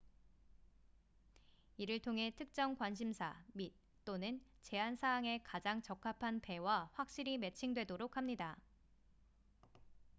이를 1.77 1.99
통해 2.01 2.33
특정 2.35 2.75
관심사 2.75 3.35
및/또는 3.53 4.41
제한 4.63 4.95
사항에 4.95 5.43
가장 5.43 5.83
적합한 5.83 6.39
배와 6.41 6.89
확실히 6.93 7.37
매칭 7.37 7.75
되도록 7.75 8.17
합니다 8.17 8.57